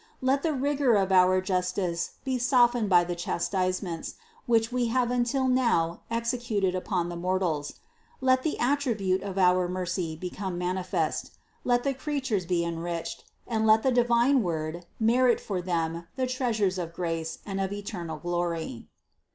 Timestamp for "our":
1.11-1.41, 9.37-9.67